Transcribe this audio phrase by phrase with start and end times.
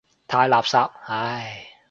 [0.27, 1.67] 太垃圾，唉。